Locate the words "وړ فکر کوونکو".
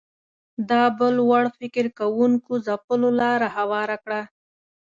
1.29-2.53